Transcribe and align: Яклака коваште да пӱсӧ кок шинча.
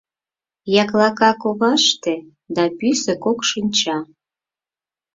Яклака 0.81 1.31
коваште 1.41 2.15
да 2.55 2.63
пӱсӧ 2.77 3.13
кок 3.23 3.39
шинча. 3.49 3.97